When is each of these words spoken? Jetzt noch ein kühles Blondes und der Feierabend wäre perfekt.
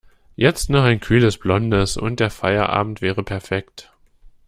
Jetzt 0.35 0.71
noch 0.71 0.81
ein 0.83 0.99
kühles 0.99 1.37
Blondes 1.37 1.95
und 1.95 2.19
der 2.19 2.31
Feierabend 2.31 3.03
wäre 3.03 3.21
perfekt. 3.21 3.93